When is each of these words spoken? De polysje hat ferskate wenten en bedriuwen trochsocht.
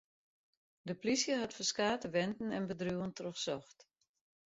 De 0.81 0.95
polysje 0.95 1.35
hat 1.39 1.53
ferskate 1.53 2.09
wenten 2.09 2.51
en 2.51 2.67
bedriuwen 2.67 3.13
trochsocht. 3.13 3.87